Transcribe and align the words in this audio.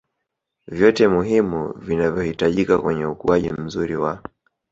vyote 0.67 1.07
muhimu 1.07 1.73
vinavyohitajika 1.77 2.77
kwenye 2.79 3.05
ukuaji 3.05 3.49
mzuri 3.49 3.95
wa 3.95 4.23